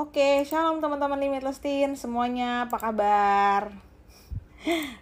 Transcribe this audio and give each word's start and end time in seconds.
Oke, 0.00 0.48
shalom 0.48 0.80
teman-teman 0.80 1.20
Limitless 1.20 1.60
Teen 1.60 1.92
semuanya, 1.92 2.64
apa 2.64 2.80
kabar? 2.80 3.68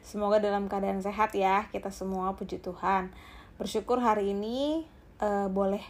Semoga 0.03 0.43
dalam 0.43 0.67
keadaan 0.67 0.99
sehat 0.99 1.39
ya, 1.39 1.71
kita 1.71 1.95
semua 1.95 2.35
puji 2.35 2.59
Tuhan. 2.59 3.15
Bersyukur 3.63 4.03
hari 4.03 4.35
ini 4.35 4.83
uh, 5.23 5.47
boleh 5.47 5.87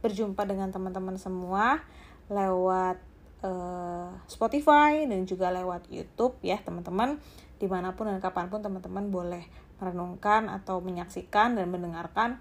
berjumpa 0.00 0.48
dengan 0.48 0.72
teman-teman 0.72 1.20
semua 1.20 1.84
lewat 2.32 3.04
uh, 3.44 4.08
Spotify 4.24 5.04
dan 5.04 5.28
juga 5.28 5.52
lewat 5.52 5.92
YouTube 5.92 6.40
ya 6.40 6.56
teman-teman. 6.56 7.20
Di 7.60 7.68
mana 7.68 7.92
pun 7.92 8.08
dan 8.08 8.16
kapan 8.16 8.48
pun 8.48 8.64
teman-teman 8.64 9.12
boleh 9.12 9.44
merenungkan 9.76 10.48
atau 10.48 10.80
menyaksikan 10.80 11.52
dan 11.52 11.68
mendengarkan 11.68 12.40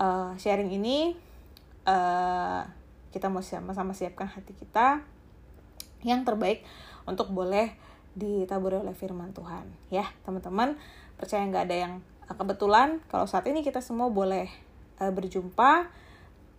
uh, 0.00 0.32
sharing 0.40 0.72
ini. 0.72 1.12
Uh, 1.84 2.64
kita 3.12 3.28
mau 3.28 3.44
sama-sama 3.44 3.92
siapkan 3.92 4.28
hati 4.28 4.56
kita 4.56 5.17
yang 6.06 6.22
terbaik 6.22 6.62
untuk 7.08 7.32
boleh 7.34 7.74
ditaburi 8.18 8.78
oleh 8.78 8.94
firman 8.94 9.30
Tuhan 9.30 9.66
ya 9.88 10.06
teman-teman. 10.26 10.74
Percaya 11.18 11.42
nggak 11.46 11.64
ada 11.70 11.76
yang 11.88 11.94
uh, 12.26 12.34
kebetulan 12.34 13.02
kalau 13.10 13.26
saat 13.26 13.46
ini 13.46 13.62
kita 13.62 13.82
semua 13.82 14.10
boleh 14.10 14.50
uh, 15.02 15.10
berjumpa 15.14 15.90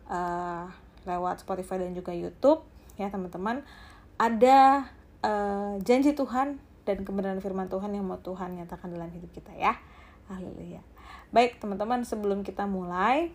uh, 0.08 0.66
lewat 1.08 1.44
Spotify 1.44 1.80
dan 1.80 1.96
juga 1.96 2.12
YouTube 2.16 2.64
ya 2.96 3.08
teman-teman. 3.12 3.64
Ada 4.20 4.90
uh, 5.24 5.80
janji 5.84 6.12
Tuhan 6.12 6.60
dan 6.84 6.98
kebenaran 7.06 7.40
firman 7.40 7.72
Tuhan 7.72 7.96
yang 7.96 8.04
mau 8.08 8.20
Tuhan 8.20 8.60
nyatakan 8.60 8.92
dalam 8.92 9.12
hidup 9.12 9.32
kita 9.32 9.56
ya. 9.56 9.76
Haleluya. 10.28 10.84
Baik 11.30 11.62
teman-teman 11.62 12.04
sebelum 12.04 12.44
kita 12.44 12.68
mulai 12.68 13.32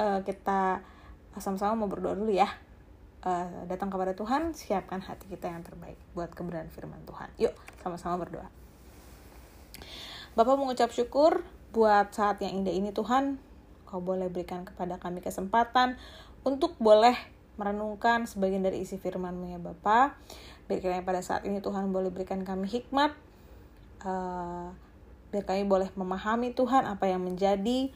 uh, 0.00 0.24
kita 0.24 0.80
sama-sama 1.40 1.84
mau 1.84 1.88
berdoa 1.88 2.12
dulu 2.12 2.32
ya 2.32 2.48
uh, 3.22 3.66
datang 3.70 3.88
kepada 3.88 4.12
Tuhan, 4.14 4.54
siapkan 4.54 5.02
hati 5.02 5.30
kita 5.30 5.50
yang 5.50 5.62
terbaik 5.62 5.98
buat 6.14 6.30
kebenaran 6.34 6.70
firman 6.70 7.00
Tuhan. 7.06 7.30
Yuk, 7.38 7.54
sama-sama 7.82 8.22
berdoa. 8.22 8.46
Bapak 10.32 10.56
mengucap 10.56 10.90
syukur 10.90 11.44
buat 11.76 12.12
saat 12.12 12.40
yang 12.40 12.62
indah 12.62 12.72
ini 12.72 12.90
Tuhan. 12.90 13.36
Kau 13.84 14.00
boleh 14.00 14.32
berikan 14.32 14.64
kepada 14.64 14.96
kami 14.96 15.20
kesempatan 15.20 16.00
untuk 16.42 16.76
boleh 16.80 17.12
merenungkan 17.60 18.24
sebagian 18.24 18.64
dari 18.64 18.80
isi 18.80 18.96
firman-Mu 18.96 19.52
ya 19.52 19.60
Bapak. 19.60 20.16
Biar 20.66 21.04
pada 21.04 21.20
saat 21.20 21.44
ini 21.44 21.60
Tuhan 21.60 21.92
boleh 21.92 22.08
berikan 22.08 22.40
kami 22.48 22.64
hikmat. 22.64 23.12
Uh, 24.02 24.72
biar 25.28 25.44
kami 25.44 25.68
boleh 25.68 25.92
memahami 25.94 26.56
Tuhan 26.56 26.88
apa 26.88 27.08
yang 27.08 27.20
menjadi 27.24 27.92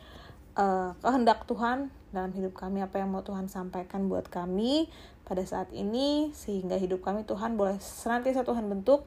uh, 0.61 0.93
kehendak 1.01 1.49
Tuhan 1.49 1.89
dalam 2.17 2.33
hidup 2.33 2.57
kami 2.57 2.81
apa 2.81 2.97
yang 2.97 3.13
mau 3.13 3.21
Tuhan 3.21 3.53
sampaikan 3.53 4.09
buat 4.09 4.33
kami 4.33 4.89
pada 5.29 5.45
saat 5.45 5.69
ini 5.77 6.33
sehingga 6.33 6.81
hidup 6.81 7.05
kami 7.05 7.29
Tuhan 7.29 7.61
boleh 7.61 7.77
senantiasa 7.77 8.49
Tuhan 8.49 8.73
bentuk. 8.73 9.05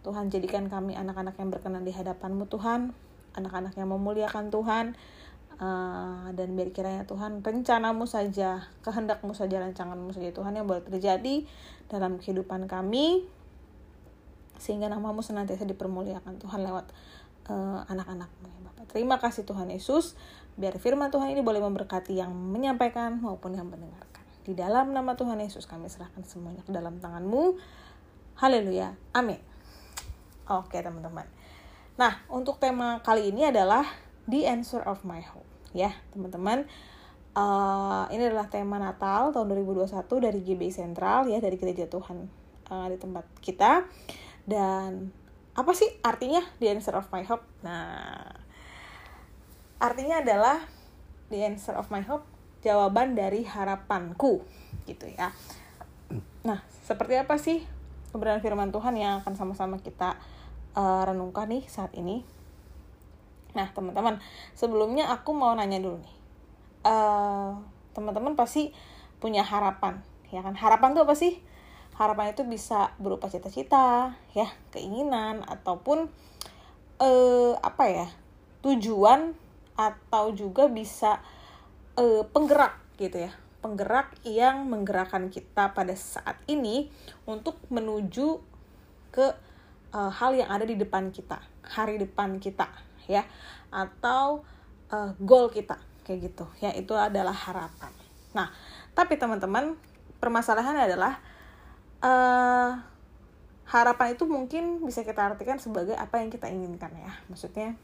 Tuhan 0.00 0.32
jadikan 0.32 0.72
kami 0.72 0.96
anak-anak 0.96 1.36
yang 1.36 1.52
berkenan 1.52 1.84
di 1.84 1.92
hadapanmu 1.92 2.48
Tuhan. 2.48 2.96
Anak-anak 3.36 3.76
yang 3.76 3.92
memuliakan 3.92 4.48
Tuhan. 4.48 4.96
Uh, 5.58 6.30
dan 6.38 6.54
biar 6.54 6.70
kiranya 6.70 7.02
Tuhan 7.02 7.42
rencanamu 7.42 8.06
saja 8.06 8.70
kehendakmu 8.86 9.34
saja 9.34 9.58
rancanganmu 9.58 10.14
saja 10.14 10.30
Tuhan 10.30 10.54
yang 10.54 10.70
boleh 10.70 10.86
terjadi 10.86 11.44
dalam 11.92 12.16
kehidupan 12.16 12.64
kami. 12.64 13.28
Sehingga 14.56 14.88
namamu 14.88 15.20
senantiasa 15.20 15.68
dipermuliakan 15.68 16.40
Tuhan 16.40 16.64
lewat 16.64 16.88
uh, 17.48 17.82
anak-anakmu 17.88 18.46
ya 18.48 18.60
Bapak 18.68 18.84
terima 18.92 19.16
kasih 19.18 19.44
Tuhan 19.44 19.72
Yesus 19.72 20.14
biar 20.54 20.76
firman 20.78 21.10
Tuhan 21.12 21.32
ini 21.32 21.42
boleh 21.42 21.60
memberkati 21.64 22.16
yang 22.16 22.30
menyampaikan 22.32 23.18
maupun 23.18 23.56
yang 23.56 23.66
mendengar 23.66 24.08
di 24.48 24.56
dalam 24.56 24.96
nama 24.96 25.12
Tuhan 25.12 25.36
Yesus 25.44 25.68
kami 25.68 25.92
serahkan 25.92 26.24
semuanya 26.24 26.64
ke 26.64 26.72
dalam 26.72 26.96
tanganmu. 27.04 27.60
Haleluya. 28.40 28.96
Amin. 29.12 29.36
Oke 30.48 30.80
teman-teman. 30.80 31.28
Nah 32.00 32.24
untuk 32.32 32.56
tema 32.56 33.04
kali 33.04 33.28
ini 33.28 33.44
adalah 33.44 33.84
The 34.24 34.48
Answer 34.48 34.80
of 34.88 35.04
My 35.04 35.20
Hope. 35.20 35.44
Ya 35.76 35.92
teman-teman. 36.16 36.64
Uh, 37.36 38.08
ini 38.08 38.24
adalah 38.24 38.48
tema 38.48 38.80
Natal 38.80 39.36
tahun 39.36 39.52
2021 39.52 39.92
dari 40.16 40.40
GB 40.40 40.72
Sentral 40.72 41.28
ya 41.28 41.44
dari 41.44 41.60
Gereja 41.60 41.84
Tuhan 41.84 42.24
uh, 42.72 42.88
di 42.88 42.96
tempat 42.96 43.28
kita. 43.44 43.84
Dan 44.48 45.12
apa 45.58 45.74
sih 45.74 45.90
artinya 46.06 46.38
The 46.62 46.70
Answer 46.70 46.94
of 46.94 47.10
My 47.10 47.26
Hope? 47.26 47.42
Nah 47.66 48.30
artinya 49.82 50.22
adalah 50.22 50.62
The 51.34 51.42
Answer 51.42 51.74
of 51.74 51.90
My 51.90 52.06
Hope 52.06 52.22
jawaban 52.62 53.14
dari 53.18 53.46
harapanku 53.46 54.42
gitu 54.86 55.06
ya. 55.06 55.30
Nah, 56.42 56.64
seperti 56.86 57.14
apa 57.20 57.36
sih 57.36 57.62
kebenaran 58.10 58.40
firman 58.40 58.72
Tuhan 58.72 58.96
yang 58.96 59.20
akan 59.22 59.34
sama-sama 59.36 59.76
kita 59.78 60.16
uh, 60.74 61.02
renungkan 61.04 61.52
nih 61.52 61.62
saat 61.68 61.92
ini? 61.94 62.24
Nah, 63.52 63.68
teman-teman, 63.76 64.18
sebelumnya 64.56 65.12
aku 65.12 65.36
mau 65.36 65.52
nanya 65.52 65.78
dulu 65.78 66.00
nih. 66.00 66.14
Uh, 66.88 67.58
teman-teman 67.92 68.32
pasti 68.38 68.72
punya 69.18 69.44
harapan, 69.44 70.00
ya 70.32 70.40
kan? 70.40 70.54
Harapan 70.56 70.94
tuh 70.96 71.04
apa 71.04 71.14
sih? 71.18 71.38
Harapan 71.98 72.30
itu 72.30 72.46
bisa 72.46 72.94
berupa 73.02 73.26
cita-cita, 73.26 74.14
ya, 74.30 74.46
keinginan 74.70 75.42
ataupun 75.42 76.06
uh, 77.02 77.52
apa 77.58 77.84
ya? 77.90 78.08
tujuan 78.62 79.34
atau 79.78 80.34
juga 80.34 80.66
bisa 80.66 81.22
uh, 81.94 82.26
penggerak 82.26 82.74
gitu 82.98 83.22
ya 83.22 83.32
penggerak 83.58 84.14
yang 84.22 84.66
menggerakkan 84.66 85.30
kita 85.30 85.74
pada 85.74 85.94
saat 85.94 86.38
ini 86.50 86.90
untuk 87.26 87.58
menuju 87.70 88.42
ke 89.14 89.26
uh, 89.94 90.10
hal 90.10 90.34
yang 90.34 90.50
ada 90.50 90.66
di 90.66 90.74
depan 90.74 91.10
kita 91.14 91.38
hari 91.62 91.98
depan 91.98 92.38
kita 92.42 92.66
ya 93.06 93.26
atau 93.70 94.42
uh, 94.90 95.14
goal 95.22 95.50
kita 95.50 95.78
kayak 96.02 96.34
gitu 96.34 96.46
ya 96.58 96.74
itu 96.74 96.94
adalah 96.94 97.34
harapan 97.34 97.94
nah 98.34 98.50
tapi 98.94 99.14
teman-teman 99.18 99.78
permasalahannya 100.18 100.90
adalah 100.90 101.22
uh, 102.02 102.72
harapan 103.68 104.16
itu 104.16 104.24
mungkin 104.24 104.80
bisa 104.84 105.04
kita 105.04 105.34
artikan 105.34 105.60
sebagai 105.60 105.94
apa 105.94 106.24
yang 106.24 106.32
kita 106.32 106.48
inginkan 106.48 106.92
ya 106.96 107.12
maksudnya 107.28 107.76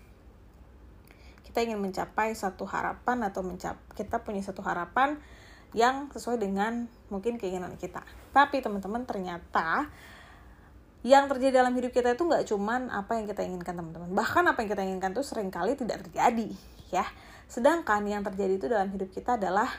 kita 1.54 1.70
ingin 1.70 1.78
mencapai 1.78 2.34
satu 2.34 2.66
harapan 2.66 3.30
atau 3.30 3.46
mencap 3.46 3.78
kita 3.94 4.18
punya 4.26 4.42
satu 4.42 4.64
harapan 4.66 5.22
yang 5.70 6.10
sesuai 6.10 6.42
dengan 6.42 6.90
mungkin 7.14 7.38
keinginan 7.38 7.78
kita. 7.78 8.02
Tapi 8.34 8.58
teman-teman 8.58 9.06
ternyata 9.06 9.86
yang 11.06 11.30
terjadi 11.30 11.62
dalam 11.62 11.70
hidup 11.78 11.94
kita 11.94 12.18
itu 12.18 12.26
nggak 12.26 12.50
cuman 12.50 12.90
apa 12.90 13.22
yang 13.22 13.30
kita 13.30 13.46
inginkan 13.46 13.78
teman-teman. 13.78 14.10
Bahkan 14.10 14.42
apa 14.50 14.58
yang 14.66 14.70
kita 14.74 14.82
inginkan 14.82 15.10
itu 15.14 15.22
sering 15.22 15.54
kali 15.54 15.78
tidak 15.78 16.02
terjadi 16.02 16.50
ya. 16.90 17.06
Sedangkan 17.46 18.02
yang 18.02 18.26
terjadi 18.26 18.58
itu 18.58 18.66
dalam 18.66 18.90
hidup 18.90 19.14
kita 19.14 19.38
adalah 19.38 19.70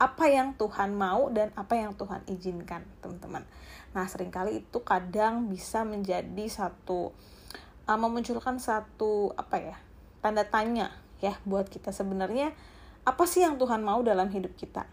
apa 0.00 0.32
yang 0.32 0.56
Tuhan 0.56 0.96
mau 0.96 1.28
dan 1.28 1.52
apa 1.52 1.76
yang 1.76 1.92
Tuhan 1.92 2.24
izinkan 2.24 2.88
teman-teman. 3.04 3.44
Nah 3.92 4.08
sering 4.08 4.32
kali 4.32 4.64
itu 4.64 4.80
kadang 4.80 5.52
bisa 5.52 5.84
menjadi 5.84 6.48
satu 6.48 7.12
uh, 7.90 7.98
memunculkan 7.98 8.62
satu 8.62 9.34
apa 9.34 9.56
ya 9.58 9.76
tanda 10.22 10.46
tanya 10.46 10.94
ya 11.18 11.34
buat 11.42 11.66
kita 11.66 11.90
sebenarnya 11.90 12.54
apa 13.02 13.24
sih 13.26 13.42
yang 13.42 13.58
Tuhan 13.58 13.82
mau 13.82 14.04
dalam 14.06 14.30
hidup 14.30 14.54
kita 14.54 14.86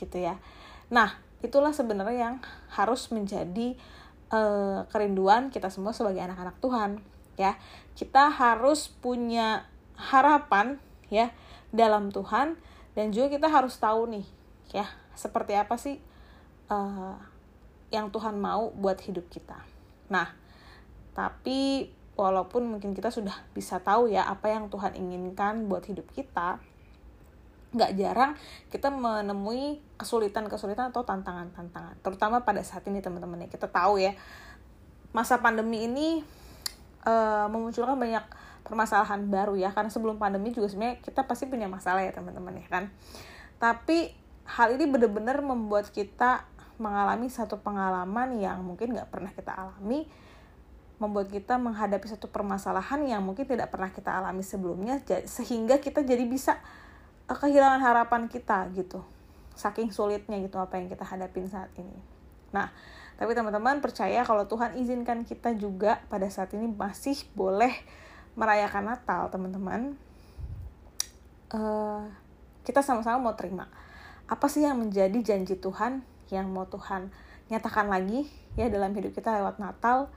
gitu 0.00 0.16
ya 0.16 0.40
nah 0.88 1.20
itulah 1.44 1.76
sebenarnya 1.76 2.32
yang 2.32 2.36
harus 2.72 3.12
menjadi 3.12 3.76
uh, 4.32 4.88
kerinduan 4.88 5.52
kita 5.52 5.68
semua 5.68 5.92
sebagai 5.92 6.24
anak-anak 6.24 6.56
Tuhan 6.62 6.90
ya 7.36 7.54
kita 7.94 8.32
harus 8.32 8.90
punya 8.90 9.68
harapan 9.98 10.80
ya 11.12 11.30
dalam 11.74 12.10
Tuhan 12.10 12.58
dan 12.96 13.14
juga 13.14 13.30
kita 13.30 13.46
harus 13.50 13.78
tahu 13.78 14.10
nih 14.10 14.26
ya 14.72 14.86
seperti 15.16 15.56
apa 15.56 15.74
sih 15.80 15.96
uh, 16.68 17.16
yang 17.88 18.12
Tuhan 18.12 18.36
mau 18.36 18.70
buat 18.72 19.00
hidup 19.00 19.28
kita? 19.32 19.58
Nah 20.12 20.32
tapi 21.16 21.90
walaupun 22.18 22.66
mungkin 22.66 22.94
kita 22.94 23.14
sudah 23.14 23.34
bisa 23.54 23.78
tahu 23.78 24.10
ya 24.10 24.26
apa 24.26 24.50
yang 24.50 24.70
Tuhan 24.70 24.98
inginkan 24.98 25.70
buat 25.70 25.86
hidup 25.86 26.10
kita 26.14 26.58
nggak 27.68 28.00
jarang 28.00 28.32
kita 28.72 28.88
menemui 28.88 29.78
kesulitan-kesulitan 30.00 30.88
atau 30.88 31.04
tantangan-tantangan 31.04 32.00
terutama 32.00 32.40
pada 32.42 32.64
saat 32.64 32.82
ini 32.88 33.04
teman-teman. 33.04 33.44
Ya 33.44 33.48
kita 33.52 33.68
tahu 33.68 34.00
ya 34.00 34.16
masa 35.12 35.40
pandemi 35.40 35.84
ini 35.84 36.24
uh, 37.04 37.46
memunculkan 37.52 37.96
banyak 37.96 38.24
permasalahan 38.64 39.24
baru 39.28 39.56
ya 39.56 39.72
karena 39.72 39.88
sebelum 39.88 40.20
pandemi 40.20 40.52
juga 40.52 40.68
sebenarnya 40.68 41.00
kita 41.00 41.24
pasti 41.24 41.48
punya 41.48 41.68
masalah 41.68 42.04
ya 42.04 42.12
teman-teman 42.12 42.56
ya 42.56 42.66
kan? 42.68 42.84
Tapi 43.60 44.27
hal 44.48 44.74
ini 44.74 44.88
benar-benar 44.88 45.44
membuat 45.44 45.92
kita 45.92 46.48
mengalami 46.80 47.28
satu 47.28 47.60
pengalaman 47.60 48.38
yang 48.38 48.64
mungkin 48.64 48.96
nggak 48.96 49.10
pernah 49.12 49.30
kita 49.34 49.52
alami 49.52 50.08
membuat 50.98 51.30
kita 51.30 51.60
menghadapi 51.60 52.06
satu 52.10 52.26
permasalahan 52.26 53.04
yang 53.06 53.22
mungkin 53.22 53.46
tidak 53.46 53.70
pernah 53.70 53.92
kita 53.92 54.18
alami 54.18 54.42
sebelumnya 54.42 54.98
sehingga 55.28 55.78
kita 55.78 56.02
jadi 56.02 56.24
bisa 56.26 56.58
eh, 57.30 57.38
kehilangan 57.38 57.82
harapan 57.82 58.26
kita 58.26 58.66
gitu 58.74 59.04
saking 59.58 59.90
sulitnya 59.90 60.38
gitu 60.38 60.58
apa 60.58 60.78
yang 60.78 60.90
kita 60.90 61.02
hadapin 61.06 61.46
saat 61.50 61.70
ini 61.78 62.18
Nah, 62.52 62.72
tapi 63.18 63.36
teman-teman 63.36 63.82
percaya 63.84 64.24
kalau 64.24 64.48
Tuhan 64.48 64.78
izinkan 64.80 65.26
kita 65.26 65.52
juga 65.58 66.00
pada 66.08 66.28
saat 66.32 66.54
ini 66.56 66.70
masih 66.70 67.18
boleh 67.36 67.72
merayakan 68.38 68.94
Natal, 68.94 69.28
teman-teman. 69.28 69.98
Uh, 71.48 72.04
kita 72.64 72.84
sama-sama 72.84 73.20
mau 73.20 73.34
terima. 73.36 73.68
Apa 74.28 74.46
sih 74.52 74.62
yang 74.62 74.76
menjadi 74.76 75.16
janji 75.24 75.56
Tuhan 75.56 76.04
yang 76.28 76.52
mau 76.52 76.68
Tuhan 76.68 77.08
nyatakan 77.48 77.88
lagi 77.88 78.28
ya 78.60 78.68
dalam 78.68 78.92
hidup 78.92 79.16
kita 79.16 79.40
lewat 79.40 79.56
Natal? 79.56 80.12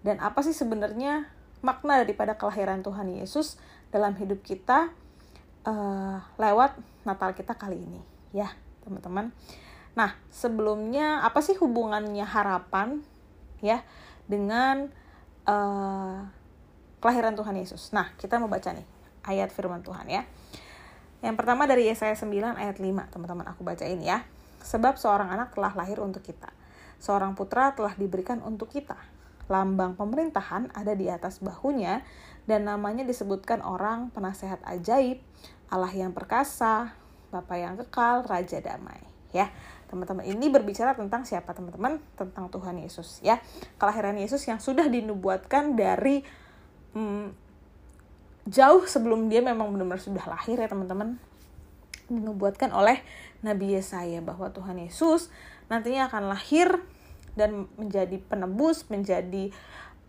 Dan 0.00 0.16
apa 0.24 0.40
sih 0.40 0.56
sebenarnya 0.56 1.28
makna 1.60 2.00
daripada 2.00 2.40
kelahiran 2.40 2.80
Tuhan 2.80 3.12
Yesus 3.20 3.60
dalam 3.92 4.16
hidup 4.16 4.40
kita 4.40 4.88
uh, 5.68 6.18
lewat 6.40 6.72
Natal 7.04 7.36
kita 7.36 7.52
kali 7.52 7.76
ini, 7.76 8.00
ya 8.32 8.48
teman-teman. 8.80 9.28
Nah, 9.92 10.16
sebelumnya 10.32 11.20
apa 11.20 11.44
sih 11.44 11.52
hubungannya 11.60 12.24
harapan 12.24 13.04
ya 13.60 13.84
dengan 14.24 14.88
uh, 15.44 16.24
kelahiran 17.04 17.36
Tuhan 17.36 17.60
Yesus? 17.60 17.92
Nah, 17.92 18.08
kita 18.16 18.40
mau 18.40 18.48
baca 18.48 18.72
nih 18.72 18.86
ayat 19.28 19.52
firman 19.52 19.84
Tuhan 19.84 20.08
ya. 20.08 20.24
Yang 21.20 21.34
pertama 21.36 21.68
dari 21.68 21.88
Yesaya 21.88 22.16
9 22.16 22.56
ayat 22.56 22.76
5, 22.80 23.12
teman-teman 23.12 23.46
aku 23.52 23.60
bacain 23.60 24.00
ya. 24.00 24.24
Sebab 24.64 24.96
seorang 24.96 25.32
anak 25.32 25.52
telah 25.56 25.72
lahir 25.76 26.00
untuk 26.00 26.24
kita. 26.24 26.48
Seorang 27.00 27.36
putra 27.36 27.72
telah 27.76 27.96
diberikan 27.96 28.40
untuk 28.44 28.72
kita. 28.72 28.96
Lambang 29.48 29.96
pemerintahan 29.96 30.72
ada 30.72 30.92
di 30.94 31.08
atas 31.10 31.40
bahunya 31.42 32.04
dan 32.44 32.68
namanya 32.68 33.04
disebutkan 33.04 33.60
orang 33.64 34.12
penasehat 34.14 34.62
ajaib, 34.64 35.20
Allah 35.68 35.92
yang 35.92 36.12
perkasa, 36.12 36.96
Bapa 37.30 37.56
yang 37.56 37.76
kekal, 37.78 38.24
Raja 38.26 38.62
damai. 38.62 39.00
Ya, 39.30 39.50
teman-teman 39.90 40.22
ini 40.22 40.46
berbicara 40.46 40.94
tentang 40.94 41.26
siapa 41.26 41.50
teman-teman 41.50 41.98
tentang 42.14 42.46
Tuhan 42.46 42.78
Yesus 42.78 43.18
ya 43.26 43.42
kelahiran 43.82 44.14
Yesus 44.14 44.46
yang 44.46 44.62
sudah 44.62 44.86
dinubuatkan 44.86 45.74
dari 45.74 46.22
hmm, 46.94 47.49
jauh 48.48 48.84
sebelum 48.88 49.28
dia 49.28 49.44
memang 49.44 49.72
benar-benar 49.74 50.00
sudah 50.00 50.24
lahir 50.24 50.56
ya 50.56 50.68
teman-teman. 50.70 51.20
Dinubuatkan 52.10 52.74
oleh 52.74 53.02
Nabi 53.40 53.78
Yesaya 53.78 54.18
bahwa 54.20 54.50
Tuhan 54.50 54.80
Yesus 54.80 55.30
nantinya 55.70 56.10
akan 56.10 56.32
lahir 56.32 56.82
dan 57.38 57.70
menjadi 57.78 58.18
penebus 58.26 58.90
menjadi 58.90 59.54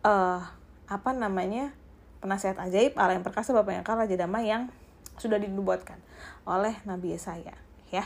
uh, 0.02 0.42
apa 0.90 1.12
namanya 1.14 1.72
penasihat 2.20 2.58
ajaib 2.58 2.98
Allah 2.98 3.18
yang 3.18 3.26
perkasa 3.26 3.54
Bapak 3.54 3.72
yang 3.78 3.86
kekal 3.86 4.02
Raja 4.02 4.18
damai 4.18 4.50
yang 4.50 4.74
sudah 5.22 5.38
dinubuatkan 5.38 6.02
oleh 6.50 6.74
Nabi 6.84 7.14
Yesaya 7.14 7.54
ya. 7.94 8.06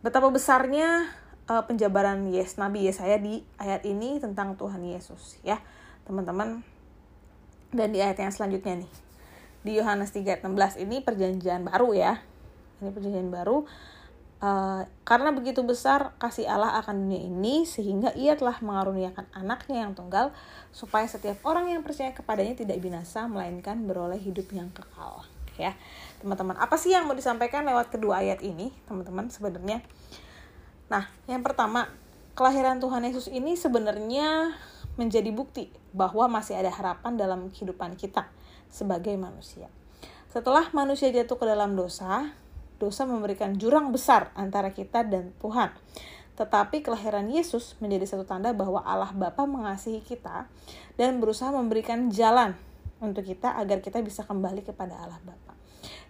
Betapa 0.00 0.28
besarnya 0.28 1.08
uh, 1.48 1.64
penjabaran 1.64 2.28
Yes 2.28 2.60
Nabi 2.60 2.88
Yesaya 2.88 3.20
di 3.20 3.44
ayat 3.60 3.84
ini 3.88 4.20
tentang 4.20 4.56
Tuhan 4.56 4.84
Yesus 4.84 5.40
ya. 5.44 5.60
Teman-teman 6.04 6.60
dan 7.74 7.90
di 7.90 7.98
ayat 7.98 8.22
yang 8.22 8.30
selanjutnya 8.30 8.86
nih. 8.86 8.92
Di 9.66 9.72
Yohanes 9.76 10.14
3:16 10.14 10.80
ini 10.80 11.02
perjanjian 11.02 11.66
baru 11.66 11.90
ya. 11.92 12.22
Ini 12.80 12.94
perjanjian 12.94 13.28
baru. 13.34 13.66
Uh, 14.44 14.84
karena 15.08 15.32
begitu 15.32 15.64
besar 15.64 16.12
kasih 16.20 16.44
Allah 16.44 16.76
akan 16.84 17.08
dunia 17.08 17.22
ini 17.32 17.64
sehingga 17.64 18.12
ia 18.12 18.36
telah 18.36 18.60
mengaruniakan 18.60 19.24
anaknya 19.32 19.88
yang 19.88 19.96
tunggal 19.96 20.36
supaya 20.68 21.08
setiap 21.08 21.40
orang 21.48 21.72
yang 21.72 21.80
percaya 21.80 22.12
kepadanya 22.12 22.52
tidak 22.52 22.76
binasa 22.76 23.24
melainkan 23.24 23.88
beroleh 23.88 24.20
hidup 24.20 24.44
yang 24.52 24.68
kekal. 24.74 25.24
Ya 25.56 25.72
teman-teman 26.20 26.60
apa 26.60 26.76
sih 26.76 26.92
yang 26.92 27.08
mau 27.08 27.16
disampaikan 27.16 27.64
lewat 27.64 27.88
kedua 27.88 28.20
ayat 28.20 28.44
ini 28.44 28.68
teman-teman 28.84 29.32
sebenarnya? 29.32 29.80
Nah 30.92 31.08
yang 31.24 31.40
pertama 31.40 31.88
kelahiran 32.36 32.82
Tuhan 32.82 33.06
Yesus 33.06 33.30
ini 33.30 33.56
sebenarnya 33.56 34.52
menjadi 34.94 35.30
bukti 35.34 35.70
bahwa 35.94 36.30
masih 36.30 36.58
ada 36.58 36.70
harapan 36.70 37.18
dalam 37.18 37.50
kehidupan 37.50 37.98
kita 37.98 38.30
sebagai 38.70 39.14
manusia 39.18 39.70
setelah 40.30 40.66
manusia 40.74 41.14
jatuh 41.14 41.38
ke 41.38 41.46
dalam 41.46 41.78
dosa 41.78 42.34
dosa 42.82 43.06
memberikan 43.06 43.54
jurang 43.54 43.94
besar 43.94 44.34
antara 44.34 44.74
kita 44.74 45.06
dan 45.06 45.30
Tuhan 45.38 45.70
tetapi 46.34 46.82
kelahiran 46.82 47.30
Yesus 47.30 47.78
menjadi 47.78 48.10
satu 48.10 48.26
tanda 48.26 48.50
bahwa 48.50 48.82
Allah 48.82 49.14
Bapa 49.14 49.46
mengasihi 49.46 50.02
kita 50.02 50.50
dan 50.98 51.22
berusaha 51.22 51.54
memberikan 51.54 52.10
jalan 52.10 52.58
untuk 52.98 53.22
kita 53.22 53.54
agar 53.54 53.78
kita 53.78 54.02
bisa 54.02 54.26
kembali 54.26 54.66
kepada 54.66 54.98
Allah 54.98 55.22
Bapa. 55.22 55.54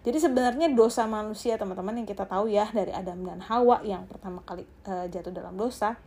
Jadi 0.01 0.17
sebenarnya 0.17 0.69
dosa 0.73 1.05
manusia 1.05 1.57
teman-teman 1.61 2.01
yang 2.01 2.09
kita 2.09 2.25
tahu 2.25 2.49
ya 2.49 2.69
dari 2.73 2.89
Adam 2.93 3.21
dan 3.25 3.41
Hawa 3.41 3.85
yang 3.85 4.05
pertama 4.09 4.41
kali 4.45 4.65
uh, 4.89 5.05
jatuh 5.09 5.33
dalam 5.33 5.57
dosa 5.57 5.97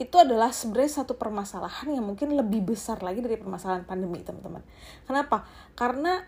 itu 0.00 0.16
adalah 0.16 0.50
sebenarnya 0.50 1.04
satu 1.04 1.16
permasalahan 1.16 1.92
yang 1.92 2.04
mungkin 2.04 2.32
lebih 2.32 2.64
besar 2.64 3.00
lagi 3.04 3.20
dari 3.20 3.36
permasalahan 3.36 3.84
pandemi 3.84 4.24
teman-teman. 4.24 4.64
Kenapa? 5.04 5.44
Karena 5.76 6.24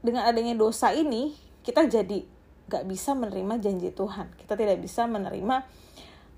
dengan 0.00 0.24
adanya 0.28 0.56
dosa 0.56 0.92
ini 0.92 1.36
kita 1.64 1.84
jadi 1.88 2.24
gak 2.68 2.84
bisa 2.88 3.12
menerima 3.12 3.60
janji 3.60 3.92
Tuhan. 3.92 4.32
Kita 4.40 4.56
tidak 4.56 4.80
bisa 4.80 5.04
menerima 5.04 5.64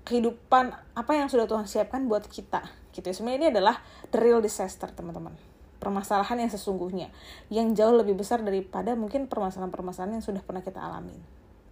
kehidupan 0.03 0.75
apa 0.95 1.11
yang 1.15 1.27
sudah 1.31 1.47
Tuhan 1.47 1.67
siapkan 1.67 2.07
buat 2.07 2.27
kita. 2.27 2.63
Gitu. 2.91 3.07
Sebenarnya 3.11 3.39
ini 3.39 3.47
adalah 3.55 3.79
the 4.11 4.19
real 4.19 4.43
disaster 4.43 4.91
teman-teman 4.91 5.35
permasalahan 5.77 6.41
yang 6.41 6.51
sesungguhnya 6.51 7.07
yang 7.53 7.77
jauh 7.77 7.93
lebih 7.93 8.17
besar 8.17 8.41
daripada 8.41 8.97
mungkin 8.97 9.29
permasalahan-permasalahan 9.29 10.19
yang 10.19 10.25
sudah 10.25 10.41
pernah 10.41 10.65
kita 10.65 10.81
alami 10.81 11.13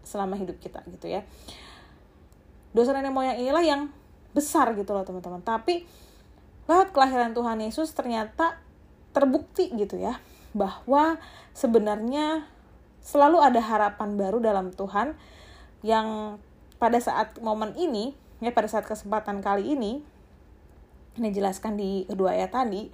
selama 0.06 0.38
hidup 0.38 0.62
kita 0.62 0.86
gitu 0.94 1.10
ya 1.10 1.26
dosa 2.72 2.94
nenek 2.94 3.12
moyang 3.12 3.42
inilah 3.42 3.66
yang 3.66 3.82
besar 4.36 4.76
gitu 4.76 4.92
loh 4.92 5.08
teman-teman. 5.08 5.40
Tapi 5.40 5.88
lewat 6.68 6.92
kelahiran 6.92 7.32
Tuhan 7.32 7.64
Yesus 7.64 7.96
ternyata 7.96 8.60
terbukti 9.16 9.72
gitu 9.80 9.96
ya 9.96 10.20
bahwa 10.52 11.16
sebenarnya 11.56 12.44
selalu 13.00 13.40
ada 13.40 13.62
harapan 13.64 14.20
baru 14.20 14.44
dalam 14.44 14.76
Tuhan 14.76 15.16
yang 15.86 16.36
pada 16.82 16.98
saat 17.00 17.38
momen 17.40 17.72
ini 17.78 18.18
ya 18.44 18.52
pada 18.52 18.68
saat 18.68 18.84
kesempatan 18.84 19.40
kali 19.40 19.78
ini 19.78 20.02
ini 21.16 21.30
jelaskan 21.32 21.80
di 21.80 22.04
kedua 22.10 22.36
ayat 22.36 22.52
tadi 22.52 22.92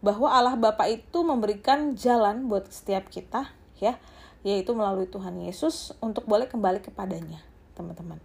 bahwa 0.00 0.32
Allah 0.32 0.56
Bapa 0.56 0.88
itu 0.88 1.20
memberikan 1.22 1.94
jalan 1.94 2.48
buat 2.48 2.66
setiap 2.72 3.12
kita 3.12 3.52
ya 3.78 4.00
yaitu 4.40 4.72
melalui 4.72 5.04
Tuhan 5.04 5.36
Yesus 5.44 5.92
untuk 6.00 6.24
boleh 6.24 6.48
kembali 6.48 6.80
kepadanya 6.80 7.44
teman-teman 7.76 8.16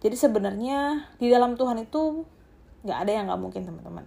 jadi 0.00 0.16
sebenarnya 0.16 1.08
di 1.18 1.32
dalam 1.32 1.56
Tuhan 1.56 1.82
itu 1.82 2.24
nggak 2.86 2.98
ada 3.06 3.10
yang 3.12 3.24
nggak 3.28 3.40
mungkin 3.40 3.62
teman-teman 3.66 4.06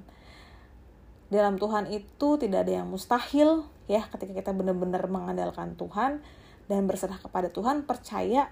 dalam 1.30 1.62
Tuhan 1.62 1.94
itu 1.94 2.30
tidak 2.42 2.66
ada 2.66 2.82
yang 2.82 2.88
mustahil 2.90 3.66
ya 3.86 4.06
ketika 4.10 4.34
kita 4.34 4.52
benar-benar 4.54 5.06
mengandalkan 5.10 5.78
Tuhan 5.78 6.22
dan 6.70 6.86
berserah 6.86 7.18
kepada 7.22 7.50
Tuhan 7.50 7.86
percaya 7.86 8.50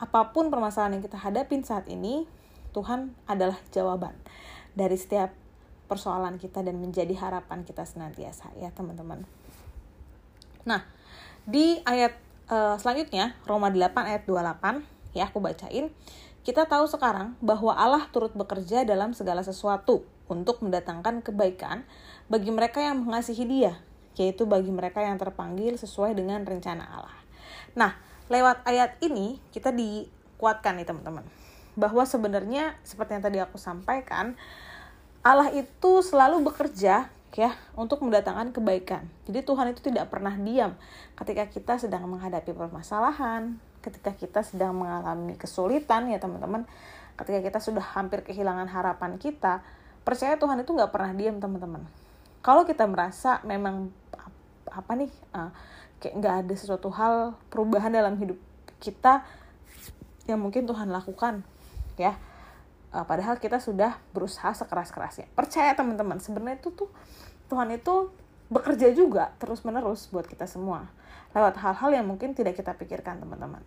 apa 0.00 0.34
pun 0.34 0.50
permasalahan 0.50 0.98
yang 0.98 1.04
kita 1.04 1.20
hadapin 1.20 1.62
saat 1.62 1.86
ini 1.86 2.26
Tuhan 2.72 3.12
adalah 3.28 3.60
jawaban 3.70 4.16
dari 4.72 4.96
setiap 4.96 5.32
persoalan 5.86 6.40
kita 6.40 6.64
dan 6.64 6.80
menjadi 6.80 7.12
harapan 7.20 7.68
kita 7.68 7.84
senantiasa 7.84 8.48
ya 8.56 8.72
teman-teman. 8.72 9.28
Nah, 10.64 10.88
di 11.44 11.84
ayat 11.84 12.16
uh, 12.48 12.80
selanjutnya 12.80 13.36
Roma 13.44 13.68
8 13.68 13.92
ayat 14.08 14.24
28 14.24 14.80
ya 15.12 15.28
aku 15.28 15.38
bacain. 15.44 15.92
Kita 16.42 16.66
tahu 16.66 16.90
sekarang 16.90 17.38
bahwa 17.38 17.70
Allah 17.70 18.10
turut 18.10 18.34
bekerja 18.34 18.82
dalam 18.82 19.14
segala 19.14 19.46
sesuatu 19.46 20.02
untuk 20.26 20.58
mendatangkan 20.58 21.22
kebaikan 21.22 21.86
bagi 22.26 22.50
mereka 22.50 22.82
yang 22.82 22.98
mengasihi 22.98 23.46
Dia, 23.46 23.78
yaitu 24.18 24.42
bagi 24.42 24.74
mereka 24.74 24.98
yang 25.06 25.22
terpanggil 25.22 25.78
sesuai 25.78 26.18
dengan 26.18 26.42
rencana 26.42 26.82
Allah. 26.82 27.18
Nah, 27.78 27.94
lewat 28.26 28.66
ayat 28.66 28.98
ini 29.06 29.38
kita 29.54 29.70
dikuatkan 29.70 30.82
nih 30.82 30.86
teman-teman 30.90 31.22
bahwa 31.78 32.02
sebenarnya 32.02 32.74
seperti 32.82 33.16
yang 33.16 33.24
tadi 33.24 33.38
aku 33.38 33.56
sampaikan 33.56 34.34
Allah 35.22 35.48
itu 35.54 36.02
selalu 36.02 36.42
bekerja 36.50 37.06
ya 37.32 37.50
untuk 37.78 38.02
mendatangkan 38.02 38.50
kebaikan. 38.50 39.06
Jadi 39.30 39.46
Tuhan 39.46 39.70
itu 39.72 39.80
tidak 39.80 40.10
pernah 40.10 40.34
diam 40.36 40.74
ketika 41.16 41.46
kita 41.48 41.78
sedang 41.78 42.04
menghadapi 42.10 42.50
permasalahan, 42.52 43.56
ketika 43.82 44.14
kita 44.14 44.40
sedang 44.46 44.78
mengalami 44.78 45.34
kesulitan 45.34 46.08
ya 46.08 46.22
teman-teman, 46.22 46.64
ketika 47.18 47.42
kita 47.42 47.58
sudah 47.58 47.84
hampir 47.98 48.22
kehilangan 48.22 48.70
harapan 48.70 49.18
kita, 49.18 49.60
percaya 50.06 50.38
Tuhan 50.38 50.62
itu 50.62 50.70
nggak 50.70 50.94
pernah 50.94 51.12
diam 51.12 51.42
teman-teman. 51.42 51.82
Kalau 52.42 52.62
kita 52.62 52.86
merasa 52.86 53.42
memang 53.42 53.90
apa 54.72 54.92
nih 54.96 55.12
uh, 55.36 55.52
kayak 56.00 56.14
nggak 56.18 56.34
ada 56.46 56.54
sesuatu 56.56 56.88
hal 56.90 57.36
perubahan 57.52 57.92
dalam 57.92 58.16
hidup 58.16 58.40
kita 58.80 59.22
yang 60.26 60.40
mungkin 60.40 60.64
Tuhan 60.64 60.88
lakukan 60.88 61.44
ya 62.00 62.16
uh, 62.90 63.04
padahal 63.04 63.38
kita 63.38 63.60
sudah 63.60 64.00
berusaha 64.16 64.50
sekeras-kerasnya 64.56 65.28
percaya 65.36 65.76
teman-teman 65.76 66.18
sebenarnya 66.18 66.58
itu 66.58 66.72
tuh 66.72 66.90
Tuhan 67.52 67.70
itu 67.76 68.10
bekerja 68.48 68.90
juga 68.96 69.30
terus-menerus 69.38 70.08
buat 70.08 70.24
kita 70.24 70.48
semua 70.48 70.88
lewat 71.32 71.56
hal-hal 71.60 71.90
yang 71.92 72.06
mungkin 72.08 72.36
tidak 72.36 72.56
kita 72.56 72.76
pikirkan 72.76 73.20
teman-teman 73.20 73.64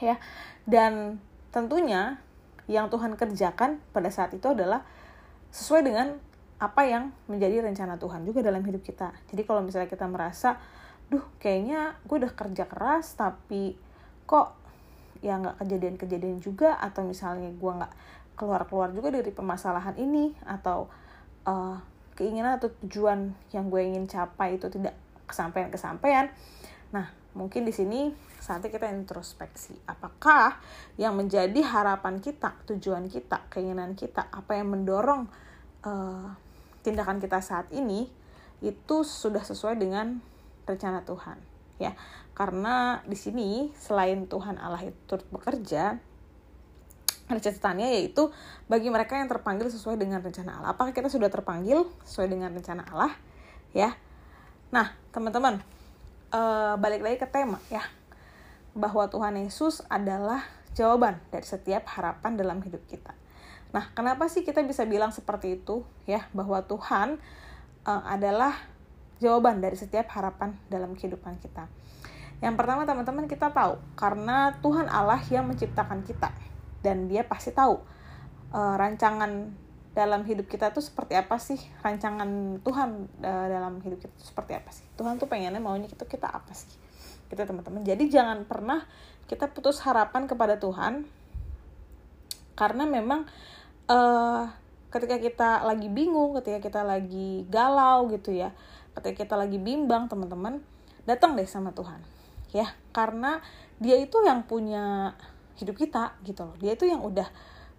ya 0.00 0.18
dan 0.64 1.22
tentunya 1.54 2.18
yang 2.66 2.88
Tuhan 2.88 3.14
kerjakan 3.14 3.80
pada 3.92 4.08
saat 4.08 4.32
itu 4.32 4.48
adalah 4.48 4.82
sesuai 5.52 5.84
dengan 5.84 6.16
apa 6.58 6.82
yang 6.88 7.12
menjadi 7.28 7.60
rencana 7.60 8.00
Tuhan 8.00 8.24
juga 8.24 8.40
dalam 8.40 8.64
hidup 8.64 8.80
kita. 8.80 9.12
Jadi 9.28 9.42
kalau 9.44 9.60
misalnya 9.60 9.90
kita 9.90 10.08
merasa, 10.08 10.56
duh 11.12 11.22
kayaknya 11.36 11.98
gue 12.08 12.16
udah 12.24 12.32
kerja 12.32 12.64
keras 12.64 13.12
tapi 13.14 13.76
kok 14.24 14.56
ya 15.20 15.36
nggak 15.36 15.60
kejadian-kejadian 15.60 16.40
juga 16.40 16.80
atau 16.80 17.04
misalnya 17.04 17.52
gue 17.52 17.72
nggak 17.76 17.92
keluar-keluar 18.34 18.90
juga 18.96 19.12
dari 19.12 19.30
permasalahan 19.30 19.94
ini 20.00 20.32
atau 20.48 20.88
uh, 21.44 21.76
keinginan 22.16 22.56
atau 22.56 22.72
tujuan 22.82 23.36
yang 23.52 23.68
gue 23.68 23.80
ingin 23.84 24.08
capai 24.08 24.56
itu 24.56 24.72
tidak 24.72 24.96
kesampaian-kesampaian. 25.26 26.30
Nah, 26.92 27.10
mungkin 27.34 27.66
di 27.66 27.74
sini 27.74 28.14
saatnya 28.38 28.70
kita 28.70 28.92
introspeksi. 28.92 29.74
Apakah 29.88 30.60
yang 31.00 31.16
menjadi 31.16 31.60
harapan 31.64 32.20
kita, 32.20 32.54
tujuan 32.68 33.08
kita, 33.08 33.48
keinginan 33.48 33.96
kita, 33.96 34.28
apa 34.28 34.56
yang 34.56 34.70
mendorong 34.72 35.26
uh, 35.84 36.28
tindakan 36.84 37.18
kita 37.18 37.40
saat 37.40 37.72
ini 37.72 38.06
itu 38.60 38.96
sudah 39.04 39.40
sesuai 39.44 39.76
dengan 39.76 40.20
rencana 40.64 41.04
Tuhan, 41.04 41.36
ya 41.76 41.92
karena 42.32 43.04
di 43.04 43.14
sini 43.14 43.68
selain 43.76 44.24
Tuhan 44.24 44.56
Allah 44.56 44.80
itu 44.80 44.96
turut 45.04 45.28
bekerja 45.28 46.00
ada 47.24 47.40
catatannya 47.40 47.88
yaitu 48.00 48.28
bagi 48.68 48.92
mereka 48.92 49.16
yang 49.16 49.32
terpanggil 49.32 49.72
sesuai 49.72 49.96
dengan 49.96 50.20
rencana 50.20 50.60
Allah. 50.60 50.76
Apakah 50.76 50.92
kita 50.92 51.08
sudah 51.08 51.32
terpanggil 51.32 51.88
sesuai 52.04 52.28
dengan 52.28 52.52
rencana 52.52 52.84
Allah? 52.92 53.16
Ya. 53.72 53.96
Nah, 54.74 54.90
teman-teman, 55.14 55.62
uh, 56.34 56.74
balik 56.82 57.06
lagi 57.06 57.22
ke 57.22 57.30
tema 57.30 57.62
ya. 57.70 57.86
Bahwa 58.74 59.06
Tuhan 59.06 59.38
Yesus 59.38 59.86
adalah 59.86 60.42
jawaban 60.74 61.22
dari 61.30 61.46
setiap 61.46 61.86
harapan 61.94 62.34
dalam 62.34 62.58
hidup 62.58 62.82
kita. 62.90 63.14
Nah, 63.70 63.94
kenapa 63.94 64.26
sih 64.26 64.42
kita 64.42 64.66
bisa 64.66 64.82
bilang 64.82 65.14
seperti 65.14 65.62
itu 65.62 65.86
ya 66.10 66.26
bahwa 66.34 66.58
Tuhan 66.66 67.22
uh, 67.86 68.02
adalah 68.02 68.58
jawaban 69.22 69.62
dari 69.62 69.78
setiap 69.78 70.10
harapan 70.10 70.58
dalam 70.66 70.98
kehidupan 70.98 71.38
kita? 71.38 71.70
Yang 72.42 72.54
pertama 72.58 72.82
teman-teman 72.82 73.30
kita 73.30 73.54
tahu 73.54 73.78
karena 73.94 74.58
Tuhan 74.58 74.90
Allah 74.90 75.22
yang 75.30 75.46
menciptakan 75.46 76.02
kita 76.02 76.34
dan 76.82 77.06
dia 77.06 77.22
pasti 77.22 77.54
tahu 77.54 77.78
uh, 78.50 78.74
rancangan 78.74 79.54
dalam 79.94 80.26
hidup 80.26 80.50
kita 80.50 80.74
tuh 80.74 80.82
seperti 80.82 81.14
apa 81.14 81.38
sih? 81.38 81.58
Rancangan 81.80 82.60
Tuhan 82.60 82.90
uh, 83.22 83.46
dalam 83.46 83.78
hidup 83.80 84.02
kita 84.02 84.12
tuh 84.18 84.26
seperti 84.26 84.52
apa 84.58 84.70
sih? 84.74 84.84
Tuhan 84.98 85.16
tuh 85.16 85.30
pengennya 85.30 85.62
maunya 85.62 85.86
kita 85.86 86.04
kita 86.04 86.26
apa 86.28 86.50
sih? 86.52 86.68
Kita 87.30 87.46
teman-teman. 87.46 87.86
Jadi 87.86 88.10
jangan 88.10 88.42
pernah 88.44 88.82
kita 89.30 89.48
putus 89.48 89.80
harapan 89.86 90.26
kepada 90.26 90.58
Tuhan 90.58 91.06
karena 92.54 92.84
memang 92.86 93.26
uh, 93.88 94.44
ketika 94.92 95.18
kita 95.18 95.50
lagi 95.66 95.90
bingung 95.90 96.38
ketika 96.38 96.62
kita 96.62 96.80
lagi 96.86 97.42
galau 97.50 98.06
gitu 98.14 98.30
ya 98.30 98.54
ketika 98.94 99.26
kita 99.26 99.34
lagi 99.34 99.58
bimbang 99.58 100.06
teman-teman 100.06 100.62
datang 101.02 101.34
deh 101.34 101.48
sama 101.50 101.74
Tuhan 101.74 101.98
ya. 102.54 102.70
Karena 102.94 103.42
dia 103.82 103.98
itu 103.98 104.22
yang 104.22 104.46
punya 104.46 105.12
hidup 105.58 105.74
kita 105.74 106.14
gitu 106.22 106.46
loh. 106.46 106.56
Dia 106.62 106.78
itu 106.78 106.86
yang 106.86 107.02
udah 107.02 107.26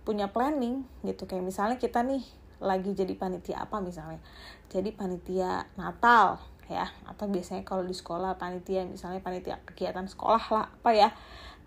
punya 0.06 0.30
planning 0.30 0.86
gitu. 1.02 1.26
Kayak 1.26 1.44
misalnya 1.50 1.78
kita 1.82 2.06
nih 2.06 2.24
lagi 2.62 2.94
jadi 2.94 3.12
panitia 3.18 3.66
apa 3.66 3.82
misalnya? 3.82 4.22
Jadi 4.70 4.94
panitia 4.94 5.68
Natal 5.76 6.40
ya. 6.70 6.88
Atau 7.10 7.28
biasanya 7.28 7.66
kalau 7.66 7.84
di 7.84 7.98
sekolah 7.98 8.38
panitia 8.38 8.86
misalnya 8.86 9.20
panitia 9.20 9.60
kegiatan 9.66 10.06
sekolah 10.06 10.44
lah 10.54 10.66
apa 10.70 10.92
ya? 10.94 11.10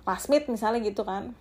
Classmate 0.07 0.49
misalnya 0.49 0.81
gitu 0.81 1.05
kan. 1.05 1.37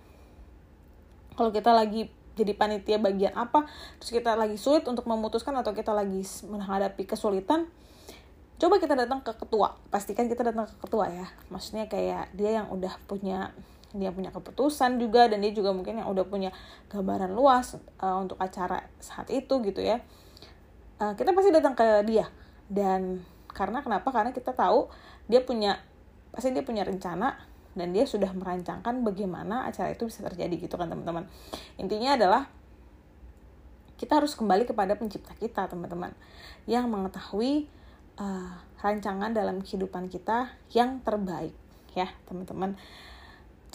Kalau 1.38 1.54
kita 1.54 1.72
lagi 1.72 2.12
jadi 2.38 2.54
panitia 2.54 3.02
bagian 3.02 3.34
apa 3.34 3.66
terus 3.98 4.14
kita 4.14 4.38
lagi 4.38 4.62
sulit 4.62 4.86
untuk 4.86 5.10
memutuskan 5.10 5.58
atau 5.58 5.74
kita 5.74 5.90
lagi 5.90 6.22
menghadapi 6.46 7.10
kesulitan 7.10 7.66
coba 8.58 8.82
kita 8.82 8.94
datang 8.98 9.22
ke 9.22 9.34
ketua. 9.38 9.78
Pastikan 9.94 10.26
kita 10.30 10.46
datang 10.46 10.66
ke 10.66 10.76
ketua 10.82 11.10
ya. 11.14 11.30
Maksudnya 11.54 11.86
kayak 11.86 12.34
dia 12.34 12.62
yang 12.62 12.68
udah 12.74 12.94
punya 13.06 13.54
dia 13.96 14.12
punya 14.12 14.34
keputusan 14.36 15.00
juga 15.00 15.32
dan 15.32 15.40
dia 15.40 15.56
juga 15.56 15.72
mungkin 15.72 16.04
yang 16.04 16.12
udah 16.12 16.28
punya 16.28 16.52
gambaran 16.92 17.32
luas 17.32 17.80
uh, 18.04 18.18
untuk 18.20 18.36
acara 18.42 18.84
saat 19.00 19.32
itu 19.32 19.64
gitu 19.64 19.80
ya. 19.80 20.04
Uh, 21.00 21.16
kita 21.16 21.32
pasti 21.32 21.50
datang 21.54 21.78
ke 21.78 22.04
dia. 22.04 22.28
Dan 22.68 23.24
karena 23.52 23.80
kenapa? 23.80 24.12
Karena 24.12 24.36
kita 24.36 24.52
tahu 24.52 24.92
dia 25.32 25.40
punya 25.40 25.80
pasti 26.36 26.52
dia 26.52 26.66
punya 26.68 26.84
rencana 26.84 27.40
dan 27.78 27.94
dia 27.96 28.04
sudah 28.04 28.34
merancangkan 28.34 29.06
bagaimana 29.06 29.70
acara 29.70 29.94
itu 29.94 30.10
bisa 30.10 30.26
terjadi 30.26 30.68
gitu 30.68 30.76
kan 30.76 30.92
teman-teman. 30.92 31.30
Intinya 31.80 32.20
adalah 32.20 32.50
kita 33.98 34.22
harus 34.22 34.38
kembali 34.38 34.70
kepada 34.70 34.94
pencipta 34.94 35.34
kita 35.34 35.66
teman-teman 35.66 36.14
yang 36.70 36.86
mengetahui 36.86 37.66
uh, 38.22 38.54
rancangan 38.82 39.34
dalam 39.34 39.66
kehidupan 39.66 40.10
kita 40.10 40.54
yang 40.74 41.02
terbaik 41.02 41.54
ya 41.98 42.14
teman-teman 42.30 42.78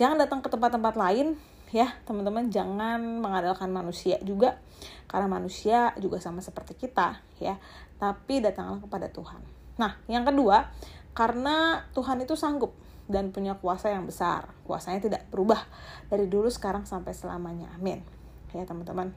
jangan 0.02 0.18
datang 0.18 0.42
ke 0.42 0.50
tempat-tempat 0.50 0.99
lain 0.99 1.38
ya. 1.71 1.94
Teman-teman 2.02 2.50
jangan 2.50 2.99
mengandalkan 3.23 3.71
manusia 3.71 4.18
juga 4.26 4.59
karena 5.06 5.30
manusia 5.30 5.94
juga 6.02 6.18
sama 6.18 6.42
seperti 6.42 6.75
kita 6.75 7.23
ya. 7.38 7.62
Tapi 8.02 8.42
datanglah 8.42 8.82
kepada 8.82 9.06
Tuhan. 9.14 9.38
Nah 9.78 10.02
yang 10.11 10.26
kedua 10.26 10.75
karena 11.14 11.87
Tuhan 11.94 12.18
itu 12.26 12.35
sanggup 12.35 12.75
dan 13.06 13.30
punya 13.30 13.54
kuasa 13.62 13.94
yang 13.94 14.11
besar. 14.11 14.50
Kuasanya 14.66 14.99
tidak 14.99 15.23
berubah 15.30 15.62
dari 16.11 16.26
dulu 16.26 16.50
sekarang 16.50 16.82
sampai 16.82 17.14
selamanya. 17.14 17.71
Amin. 17.78 18.02
Ya 18.50 18.66
teman-teman. 18.66 19.14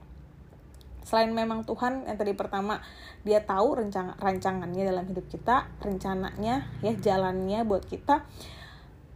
Selain 1.01 1.30
memang 1.34 1.65
Tuhan 1.65 2.06
yang 2.06 2.18
tadi 2.18 2.34
pertama 2.38 2.82
dia 3.25 3.42
tahu 3.42 3.77
rencang 3.77 4.18
rancangannya 4.22 4.86
dalam 4.86 5.06
hidup 5.06 5.30
kita 5.30 5.70
rencananya 5.82 6.65
ya 6.82 6.94
jalannya 6.98 7.62
buat 7.62 7.86
kita 7.86 8.25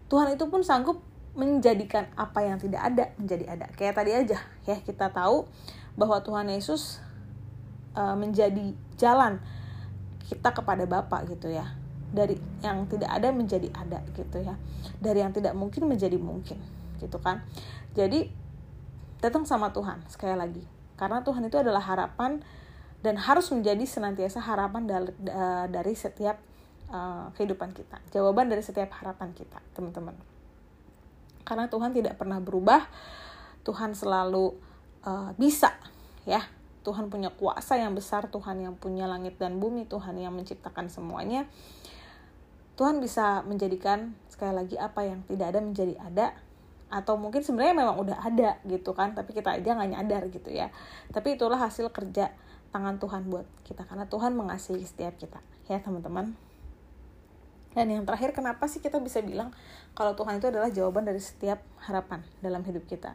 Tuhan 0.06 0.38
itu 0.38 0.46
pun 0.54 0.62
sanggup 0.62 1.02
menjadikan 1.40 2.12
apa 2.20 2.44
yang 2.44 2.60
tidak 2.60 2.84
ada 2.84 3.16
menjadi 3.16 3.46
ada. 3.48 3.66
Kayak 3.80 3.96
tadi 3.96 4.12
aja 4.12 4.38
ya 4.68 4.78
kita 4.84 5.08
tahu 5.16 5.48
bahwa 5.96 6.20
Tuhan 6.20 6.52
Yesus 6.52 7.00
uh, 7.96 8.20
menjadi 8.20 8.76
jalan 9.00 9.40
kita 10.28 10.52
kepada 10.52 10.84
Bapa 10.84 11.24
gitu 11.32 11.48
ya. 11.48 11.80
Dari 12.12 12.36
yang 12.60 12.90
tidak 12.92 13.08
ada 13.08 13.32
menjadi 13.32 13.72
ada 13.72 14.04
gitu 14.12 14.44
ya. 14.44 14.60
Dari 15.00 15.24
yang 15.24 15.32
tidak 15.32 15.56
mungkin 15.56 15.88
menjadi 15.88 16.20
mungkin 16.20 16.60
gitu 17.00 17.18
kan. 17.24 17.48
Jadi 17.96 18.28
datang 19.24 19.48
sama 19.48 19.72
Tuhan 19.72 20.04
sekali 20.12 20.36
lagi. 20.36 20.64
Karena 21.00 21.24
Tuhan 21.24 21.48
itu 21.48 21.56
adalah 21.56 21.80
harapan 21.80 22.44
dan 23.00 23.16
harus 23.16 23.48
menjadi 23.56 23.88
senantiasa 23.88 24.44
harapan 24.44 24.84
dari, 24.84 25.16
dari 25.72 25.94
setiap 25.96 26.36
uh, 26.92 27.32
kehidupan 27.40 27.72
kita. 27.72 28.04
Jawaban 28.12 28.52
dari 28.52 28.60
setiap 28.60 28.92
harapan 29.00 29.32
kita 29.32 29.64
teman-teman 29.72 30.29
karena 31.50 31.66
Tuhan 31.66 31.98
tidak 31.98 32.22
pernah 32.22 32.38
berubah. 32.38 32.86
Tuhan 33.66 33.98
selalu 33.98 34.54
uh, 35.02 35.34
bisa 35.34 35.74
ya. 36.30 36.46
Tuhan 36.80 37.12
punya 37.12 37.34
kuasa 37.34 37.76
yang 37.76 37.92
besar 37.92 38.32
Tuhan 38.32 38.64
yang 38.64 38.78
punya 38.80 39.04
langit 39.04 39.36
dan 39.36 39.60
bumi 39.60 39.90
Tuhan 39.90 40.16
yang 40.16 40.32
menciptakan 40.32 40.88
semuanya. 40.88 41.50
Tuhan 42.80 43.04
bisa 43.04 43.44
menjadikan 43.44 44.16
sekali 44.32 44.56
lagi 44.56 44.80
apa 44.80 45.04
yang 45.04 45.20
tidak 45.28 45.52
ada 45.52 45.60
menjadi 45.60 46.00
ada 46.00 46.28
atau 46.90 47.20
mungkin 47.20 47.44
sebenarnya 47.44 47.76
memang 47.76 48.00
udah 48.00 48.18
ada 48.24 48.58
gitu 48.66 48.96
kan 48.98 49.14
tapi 49.14 49.36
kita 49.36 49.60
aja 49.60 49.76
nggak 49.76 49.92
nyadar 49.92 50.24
gitu 50.32 50.50
ya. 50.54 50.72
Tapi 51.12 51.36
itulah 51.36 51.60
hasil 51.60 51.92
kerja 51.92 52.32
tangan 52.72 53.02
Tuhan 53.02 53.28
buat 53.28 53.46
kita 53.68 53.84
karena 53.84 54.08
Tuhan 54.08 54.38
mengasihi 54.40 54.86
setiap 54.88 55.20
kita. 55.20 55.44
Ya 55.68 55.84
teman-teman 55.84 56.34
dan 57.78 57.86
yang 57.94 58.04
terakhir 58.06 58.34
kenapa 58.34 58.66
sih 58.66 58.82
kita 58.82 58.98
bisa 58.98 59.22
bilang 59.22 59.54
kalau 59.94 60.18
Tuhan 60.18 60.42
itu 60.42 60.50
adalah 60.50 60.74
jawaban 60.74 61.06
dari 61.06 61.22
setiap 61.22 61.62
harapan 61.86 62.26
dalam 62.42 62.66
hidup 62.66 62.90
kita? 62.90 63.14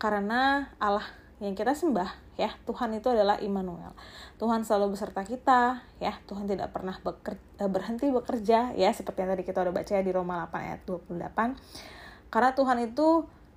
Karena 0.00 0.72
Allah 0.80 1.04
yang 1.36 1.52
kita 1.52 1.76
sembah 1.76 2.36
ya 2.40 2.56
Tuhan 2.64 2.96
itu 2.96 3.12
adalah 3.12 3.36
Immanuel. 3.44 3.92
Tuhan 4.40 4.64
selalu 4.64 4.96
beserta 4.96 5.20
kita 5.20 5.84
ya 6.00 6.16
Tuhan 6.24 6.48
tidak 6.48 6.72
pernah 6.72 6.96
beker, 6.96 7.36
eh, 7.60 7.68
berhenti 7.68 8.08
bekerja 8.08 8.72
ya 8.72 8.90
seperti 8.96 9.24
yang 9.24 9.30
tadi 9.36 9.44
kita 9.44 9.60
udah 9.60 9.74
baca 9.76 9.92
ya 9.92 10.00
di 10.00 10.12
Roma 10.12 10.48
8 10.48 10.64
ayat 10.64 10.80
28 10.88 12.32
karena 12.32 12.50
Tuhan 12.56 12.78
itu 12.88 13.08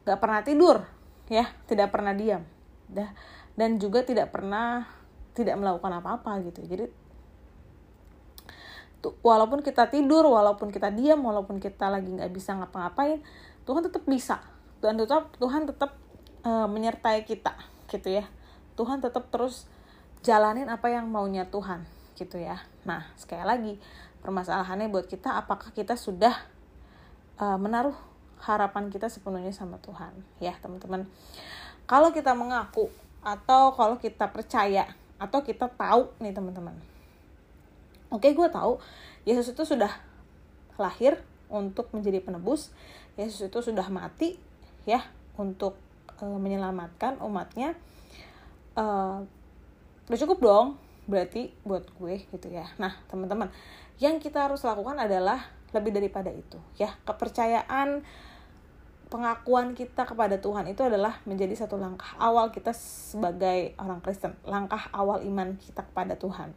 gak 0.04 0.20
pernah 0.20 0.42
tidur 0.44 0.78
ya 1.32 1.48
tidak 1.72 1.96
pernah 1.96 2.12
diam 2.12 2.44
dan 3.56 3.76
juga 3.80 4.04
tidak 4.04 4.32
pernah 4.32 4.88
tidak 5.36 5.56
melakukan 5.56 6.04
apa-apa 6.04 6.44
gitu. 6.48 6.64
Jadi 6.68 6.86
walaupun 9.24 9.64
kita 9.64 9.88
tidur 9.88 10.28
walaupun 10.28 10.72
kita 10.76 10.92
diam 10.92 11.24
walaupun 11.24 11.60
kita 11.64 11.88
lagi 11.88 12.12
nggak 12.12 12.32
bisa 12.36 12.56
ngapa-ngapain 12.60 13.24
Tuhan 13.70 13.86
tetap 13.86 14.02
bisa. 14.10 14.42
Dan 14.82 14.98
tetap 14.98 15.30
Tuhan 15.38 15.70
tetap 15.70 15.94
uh, 16.42 16.66
menyertai 16.66 17.22
kita 17.22 17.54
gitu 17.86 18.10
ya. 18.10 18.26
Tuhan 18.74 18.98
tetap 18.98 19.30
terus 19.30 19.70
jalanin 20.26 20.66
apa 20.74 20.90
yang 20.90 21.06
maunya 21.06 21.46
Tuhan 21.46 21.86
gitu 22.18 22.42
ya. 22.42 22.58
Nah 22.90 23.06
sekali 23.14 23.46
lagi 23.46 23.74
permasalahannya 24.26 24.90
buat 24.90 25.06
kita 25.06 25.38
apakah 25.38 25.70
kita 25.70 25.94
sudah 25.94 26.34
uh, 27.38 27.62
menaruh 27.62 27.94
harapan 28.42 28.90
kita 28.90 29.06
sepenuhnya 29.06 29.54
sama 29.54 29.78
Tuhan? 29.86 30.18
Ya 30.42 30.58
teman-teman. 30.58 31.06
Kalau 31.86 32.10
kita 32.10 32.34
mengaku 32.34 32.90
atau 33.22 33.76
kalau 33.78 34.02
kita 34.02 34.34
percaya 34.34 34.90
atau 35.22 35.46
kita 35.46 35.70
tahu 35.70 36.10
nih 36.24 36.34
teman-teman 36.34 36.89
oke 38.10 38.28
gue 38.30 38.48
tahu. 38.50 38.82
Yesus 39.26 39.54
itu 39.54 39.64
sudah 39.66 39.92
lahir 40.80 41.20
untuk 41.50 41.90
menjadi 41.92 42.22
penebus. 42.22 42.74
Yesus 43.20 43.50
itu 43.50 43.60
sudah 43.60 43.86
mati 43.90 44.38
ya 44.88 45.04
untuk 45.36 45.76
e, 46.18 46.26
menyelamatkan 46.26 47.22
umatnya. 47.22 47.76
E, 48.78 48.86
udah 50.10 50.20
cukup 50.26 50.40
dong 50.42 50.68
berarti 51.10 51.50
buat 51.66 51.86
gue 51.98 52.26
gitu 52.30 52.48
ya. 52.50 52.70
Nah 52.78 52.96
teman-teman 53.10 53.50
yang 54.00 54.22
kita 54.22 54.48
harus 54.48 54.64
lakukan 54.64 54.96
adalah 54.96 55.50
lebih 55.74 55.94
daripada 55.94 56.32
itu 56.34 56.58
ya. 56.78 56.96
Kepercayaan 57.04 58.06
pengakuan 59.10 59.74
kita 59.74 60.06
kepada 60.06 60.38
Tuhan 60.38 60.70
itu 60.70 60.86
adalah 60.86 61.18
menjadi 61.26 61.58
satu 61.58 61.82
langkah 61.82 62.14
awal 62.22 62.54
kita 62.54 62.72
sebagai 62.78 63.74
orang 63.82 64.00
Kristen. 64.06 64.38
Langkah 64.46 64.90
awal 64.94 65.26
iman 65.26 65.58
kita 65.58 65.82
kepada 65.82 66.14
Tuhan. 66.14 66.54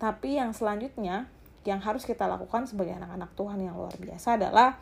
Tapi 0.00 0.40
yang 0.40 0.56
selanjutnya 0.56 1.28
yang 1.68 1.84
harus 1.84 2.08
kita 2.08 2.24
lakukan 2.24 2.64
sebagai 2.64 2.96
anak-anak 2.96 3.36
Tuhan 3.36 3.60
yang 3.60 3.76
luar 3.76 3.92
biasa 4.00 4.40
adalah 4.40 4.80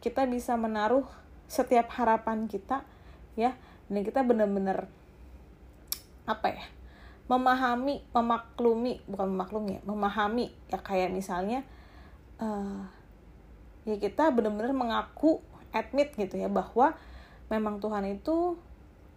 kita 0.00 0.24
bisa 0.24 0.56
menaruh 0.56 1.04
setiap 1.44 1.92
harapan 2.00 2.48
kita 2.48 2.80
ya 3.36 3.52
dan 3.92 4.00
kita 4.00 4.24
benar-benar 4.24 4.88
apa 6.24 6.48
ya 6.48 6.64
memahami 7.28 8.04
memaklumi 8.12 9.04
bukan 9.04 9.28
memaklumi 9.36 9.80
ya 9.80 9.82
memahami 9.84 10.46
ya 10.72 10.80
kayak 10.80 11.12
misalnya 11.12 11.60
uh, 12.40 12.84
ya 13.84 13.96
kita 14.00 14.32
benar-benar 14.32 14.72
mengaku 14.72 15.44
admit 15.74 16.14
gitu 16.14 16.38
ya 16.38 16.46
bahwa 16.46 16.94
memang 17.50 17.82
Tuhan 17.82 18.06
itu 18.06 18.54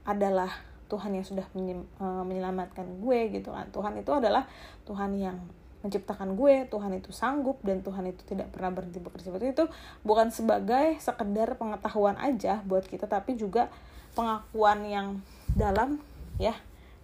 adalah 0.03 0.49
Tuhan 0.87 1.13
yang 1.13 1.25
sudah 1.27 1.45
eh, 1.53 2.23
menyelamatkan 2.25 2.99
gue 2.99 3.19
gitu 3.37 3.53
kan. 3.53 3.69
Tuhan 3.69 3.93
itu 4.01 4.11
adalah 4.11 4.49
Tuhan 4.89 5.13
yang 5.15 5.37
menciptakan 5.77 6.33
gue 6.33 6.65
Tuhan 6.73 6.89
itu 6.97 7.13
sanggup 7.13 7.61
dan 7.61 7.85
Tuhan 7.85 8.09
itu 8.09 8.25
tidak 8.25 8.49
pernah 8.49 8.73
berhenti 8.73 8.97
bekerja. 8.97 9.29
Seperti 9.29 9.53
itu 9.53 9.65
bukan 10.01 10.33
sebagai 10.33 10.97
sekedar 10.97 11.53
pengetahuan 11.55 12.17
aja 12.17 12.65
buat 12.65 12.83
kita 12.83 13.05
tapi 13.05 13.37
juga 13.37 13.69
pengakuan 14.17 14.81
yang 14.89 15.07
dalam 15.53 16.01
ya 16.41 16.57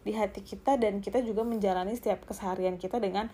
di 0.04 0.12
hati 0.12 0.44
kita 0.44 0.76
dan 0.76 1.00
kita 1.00 1.24
juga 1.24 1.46
menjalani 1.48 1.96
setiap 1.96 2.26
keseharian 2.28 2.76
kita 2.82 2.98
dengan 2.98 3.30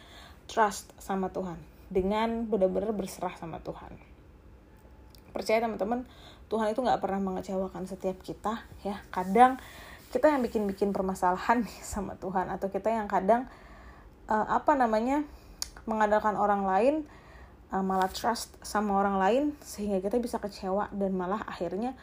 trust 0.51 0.91
sama 0.99 1.31
Tuhan. 1.31 1.57
Dengan 1.89 2.45
benar-benar 2.45 2.93
berserah 2.93 3.33
sama 3.33 3.57
Tuhan 3.65 4.08
percaya 5.39 5.63
teman-teman 5.63 6.03
Tuhan 6.51 6.75
itu 6.75 6.84
nggak 6.84 7.00
pernah 7.00 7.24
mengecewakan 7.24 7.88
setiap 7.88 8.19
kita 8.19 8.60
ya. 8.84 9.00
Kadang 9.08 9.55
kita 10.12 10.27
yang 10.27 10.43
bikin-bikin 10.43 10.91
permasalahan 10.91 11.63
nih 11.63 11.79
sama 11.86 12.19
Tuhan 12.19 12.51
atau 12.51 12.67
kita 12.67 12.91
yang 12.91 13.08
kadang 13.08 13.48
uh, 14.27 14.46
apa 14.51 14.75
namanya 14.75 15.24
mengandalkan 15.88 16.36
orang 16.36 16.67
lain 16.67 16.96
uh, 17.72 17.86
malah 17.86 18.10
trust 18.10 18.58
sama 18.65 18.98
orang 18.98 19.22
lain 19.22 19.43
sehingga 19.62 20.01
kita 20.01 20.17
bisa 20.17 20.41
kecewa 20.41 20.89
dan 20.91 21.13
malah 21.13 21.46
akhirnya 21.46 21.93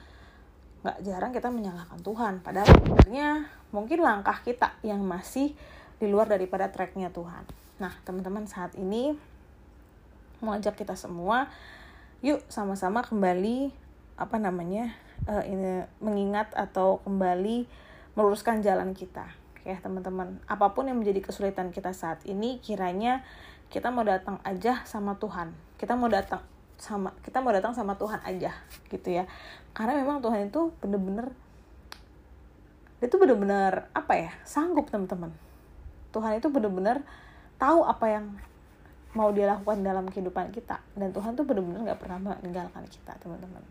nggak 0.86 1.02
jarang 1.02 1.34
kita 1.34 1.50
menyalahkan 1.50 1.98
Tuhan. 2.00 2.34
Padahal 2.46 2.70
sebenarnya 2.70 3.50
mungkin 3.74 3.98
langkah 4.00 4.38
kita 4.46 4.78
yang 4.86 5.02
masih 5.02 5.52
di 5.98 6.06
luar 6.06 6.30
daripada 6.30 6.70
tracknya 6.70 7.10
Tuhan. 7.10 7.42
Nah 7.82 7.92
teman-teman 8.06 8.46
saat 8.46 8.78
ini 8.78 9.18
mau 10.38 10.54
ajak 10.54 10.78
kita 10.78 10.94
semua 10.94 11.50
yuk 12.26 12.42
sama-sama 12.50 13.06
kembali 13.06 13.70
apa 14.18 14.42
namanya 14.42 14.90
uh, 15.30 15.46
ini 15.46 15.86
mengingat 16.02 16.50
atau 16.58 16.98
kembali 17.06 17.70
meluruskan 18.18 18.66
jalan 18.66 18.98
kita. 18.98 19.30
Ya 19.62 19.78
teman-teman 19.78 20.42
apa 20.50 20.74
pun 20.74 20.90
yang 20.90 20.98
menjadi 20.98 21.22
kesulitan 21.22 21.70
kita 21.70 21.94
saat 21.94 22.26
ini 22.26 22.58
kiranya 22.58 23.22
kita 23.70 23.94
mau 23.94 24.02
datang 24.02 24.42
aja 24.42 24.82
sama 24.90 25.14
Tuhan. 25.22 25.54
Kita 25.78 25.94
mau 25.94 26.10
datang 26.10 26.42
sama 26.82 27.14
kita 27.22 27.38
mau 27.38 27.54
datang 27.54 27.78
sama 27.78 27.94
Tuhan 27.94 28.18
aja 28.26 28.50
gitu 28.90 29.06
ya. 29.06 29.30
Karena 29.70 29.94
memang 29.94 30.18
Tuhan 30.18 30.50
itu 30.50 30.74
bener-bener 30.82 31.30
itu 32.98 33.14
bener-bener 33.22 33.86
apa 33.94 34.18
ya 34.18 34.34
sanggup 34.42 34.90
teman-teman. 34.90 35.30
Tuhan 36.10 36.42
itu 36.42 36.50
bener-bener 36.50 37.06
tahu 37.54 37.86
apa 37.86 38.10
yang 38.10 38.34
mau 39.16 39.32
dia 39.32 39.48
lakukan 39.48 39.80
dalam 39.80 40.04
kehidupan 40.12 40.52
kita. 40.52 40.84
Dan 40.92 41.16
Tuhan 41.16 41.32
tuh 41.32 41.48
benar-benar 41.48 41.88
nggak 41.88 42.00
pernah 42.00 42.18
meninggalkan 42.20 42.84
kita 42.84 43.16
teman-teman. 43.16 43.64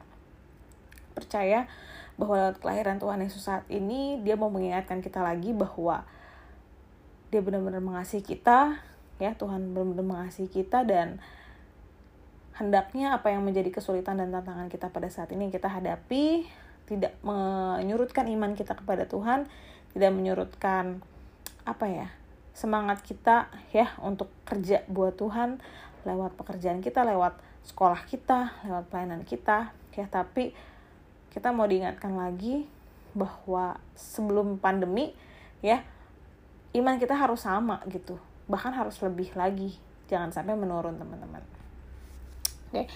Percaya 1.13 1.69
bahwa 2.17 2.49
lewat 2.49 2.58
kelahiran 2.60 2.97
Tuhan 2.97 3.21
Yesus 3.21 3.45
saat 3.45 3.63
ini 3.69 4.19
dia 4.25 4.34
mau 4.34 4.49
mengingatkan 4.49 5.05
kita 5.05 5.21
lagi 5.21 5.53
bahwa 5.53 6.01
dia 7.29 7.45
benar-benar 7.45 7.86
mengasihi 7.86 8.25
kita 8.25 8.81
ya. 9.21 9.38
Tuhan 9.38 9.77
benar-benar 9.77 10.25
mengasihi 10.25 10.49
kita 10.49 10.81
dan 10.81 11.21
hendaknya 12.58 13.13
apa 13.13 13.29
yang 13.29 13.45
menjadi 13.45 13.69
kesulitan 13.69 14.17
dan 14.17 14.34
tantangan 14.34 14.71
kita 14.71 14.89
pada 14.89 15.12
saat 15.12 15.29
ini 15.36 15.47
yang 15.47 15.53
kita 15.53 15.67
hadapi 15.67 16.47
tidak 16.88 17.13
menyurutkan 17.25 18.31
iman 18.31 18.55
kita 18.55 18.77
kepada 18.79 19.03
Tuhan 19.10 19.49
tidak 19.91 20.12
menyurutkan 20.15 21.03
apa 21.67 21.86
ya 21.89 22.08
semangat 22.55 23.03
kita 23.03 23.51
ya 23.75 23.91
untuk 23.99 24.31
kerja 24.47 24.87
buat 24.87 25.19
Tuhan 25.19 25.59
lewat 26.07 26.39
pekerjaan 26.39 26.79
kita, 26.79 27.03
lewat 27.03 27.35
sekolah 27.67 28.07
kita, 28.07 28.63
lewat 28.63 28.87
pelayanan 28.87 29.27
kita 29.27 29.75
ya. 29.93 30.07
Tapi 30.07 30.55
kita 31.35 31.51
mau 31.51 31.67
diingatkan 31.67 32.15
lagi 32.15 32.63
bahwa 33.11 33.75
sebelum 33.93 34.55
pandemi 34.55 35.11
ya 35.59 35.83
iman 36.79 36.95
kita 36.95 37.13
harus 37.13 37.43
sama 37.43 37.83
gitu. 37.91 38.15
Bahkan 38.47 38.71
harus 38.71 38.95
lebih 39.03 39.35
lagi. 39.35 39.75
Jangan 40.07 40.31
sampai 40.31 40.55
menurun 40.55 40.95
teman-teman. 40.95 41.43
Oke. 42.71 42.87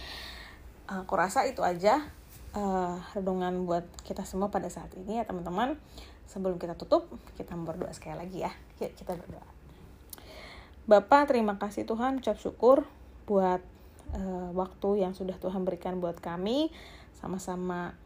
Aku 0.90 1.14
rasa 1.14 1.46
itu 1.46 1.62
aja 1.62 2.02
uh, 2.56 2.98
renungan 3.14 3.66
buat 3.66 3.86
kita 4.06 4.26
semua 4.26 4.50
pada 4.50 4.72
saat 4.72 4.90
ini 4.98 5.22
ya 5.22 5.24
teman-teman 5.26 5.78
sebelum 6.30 6.62
kita 6.62 6.78
tutup 6.78 7.10
kita 7.34 7.58
berdoa 7.58 7.90
sekali 7.90 8.22
lagi 8.22 8.46
ya. 8.46 8.54
Yuk 8.78 8.94
kita 8.94 9.18
berdoa. 9.18 9.50
Bapak 10.86 11.34
terima 11.34 11.58
kasih 11.58 11.90
Tuhan 11.90 12.22
ucap 12.22 12.38
syukur 12.38 12.86
buat 13.26 13.62
uh, 14.14 14.50
waktu 14.54 15.06
yang 15.06 15.18
sudah 15.18 15.38
Tuhan 15.42 15.66
berikan 15.66 15.98
buat 15.98 16.22
kami. 16.22 16.70
Sama-sama 17.18 17.98